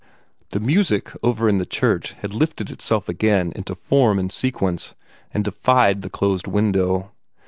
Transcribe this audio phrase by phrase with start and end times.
[0.49, 4.95] The music over in the church had lifted itself again into form and sequence,
[5.31, 7.11] and defied the closed window.